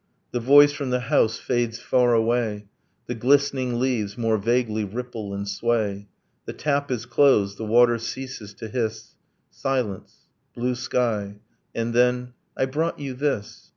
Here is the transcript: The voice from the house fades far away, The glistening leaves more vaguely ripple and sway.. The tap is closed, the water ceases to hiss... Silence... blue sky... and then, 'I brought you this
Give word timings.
The 0.31 0.39
voice 0.39 0.73
from 0.73 0.89
the 0.89 1.01
house 1.11 1.37
fades 1.37 1.79
far 1.79 2.15
away, 2.15 2.65
The 3.05 3.13
glistening 3.13 3.79
leaves 3.79 4.17
more 4.17 4.39
vaguely 4.39 4.83
ripple 4.83 5.31
and 5.31 5.47
sway.. 5.47 6.07
The 6.45 6.53
tap 6.53 6.89
is 6.89 7.05
closed, 7.05 7.59
the 7.59 7.65
water 7.65 7.99
ceases 7.99 8.55
to 8.55 8.67
hiss... 8.67 9.13
Silence... 9.51 10.27
blue 10.55 10.73
sky... 10.73 11.35
and 11.75 11.93
then, 11.93 12.33
'I 12.57 12.65
brought 12.65 12.97
you 12.99 13.13
this 13.13 13.69